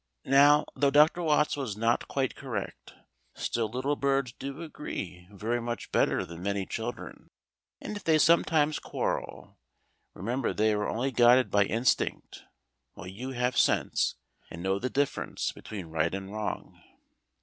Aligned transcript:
Now, 0.25 0.65
though 0.75 0.89
Dr. 0.89 1.21
Watts 1.21 1.55
was 1.55 1.77
not 1.77 2.07
quite 2.07 2.33
correct, 2.35 2.95
still 3.35 3.69
little 3.69 3.95
birds 3.95 4.31
do 4.31 4.63
agree 4.63 5.27
very 5.31 5.61
much 5.61 5.91
better 5.91 6.25
than 6.25 6.41
many 6.41 6.65
children; 6.65 7.29
and 7.79 7.95
if 7.95 8.03
they 8.03 8.17
sometimes 8.17 8.79
quarrel, 8.79 9.59
remember 10.15 10.53
they 10.53 10.73
are 10.73 10.89
only 10.89 11.11
guided 11.11 11.51
by 11.51 11.65
instinct, 11.65 12.45
while 12.93 13.05
you 13.05 13.33
have 13.33 13.55
sense, 13.55 14.15
and 14.49 14.63
know 14.63 14.79
the 14.79 14.89
difference 14.89 15.51
between 15.51 15.85
right 15.85 16.15
and 16.15 16.33
wrong. 16.33 16.81